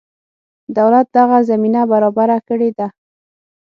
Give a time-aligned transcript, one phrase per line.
[0.77, 2.87] دولت دغه زمینه برابره کړې ده.